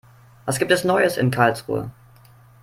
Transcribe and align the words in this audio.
Was 0.47 0.57
gibt 0.57 0.71
es 0.71 0.83
Neues 0.83 1.15
in 1.15 1.29
Karlsruhe? 1.29 1.91